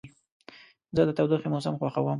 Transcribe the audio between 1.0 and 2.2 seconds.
د تودوخې موسم خوښوم.